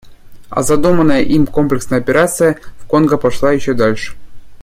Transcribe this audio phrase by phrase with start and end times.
[0.49, 4.15] А задуманная им комплексная операция в Конго пошла еще дальше.